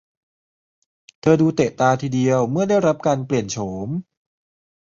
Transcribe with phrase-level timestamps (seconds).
[1.21, 3.57] เธอดูเตะตาทีเดียวเมื่อได้รับการเปลี่ยนโฉ
[3.87, 3.89] ม